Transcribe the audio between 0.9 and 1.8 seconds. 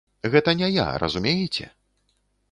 разумееце?